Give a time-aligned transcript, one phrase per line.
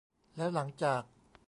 [0.35, 1.01] แล้วหลังจาก